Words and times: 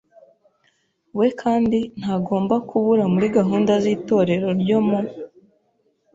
we 1.17 1.27
kandi 1.41 1.79
ntagomba 1.99 2.55
kubura 2.69 3.03
muri 3.13 3.27
gahunda 3.37 3.71
z’Itorero 3.83 4.49
ryo 4.61 4.79
mu 4.87 4.99